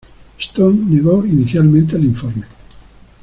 [0.39, 2.47] Stone negó inicialmente el informe.